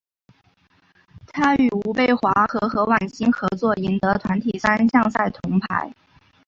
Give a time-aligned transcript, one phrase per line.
[1.31, 5.93] 他与吴蓓华和何苑欣合作赢得团体三项赛铜牌。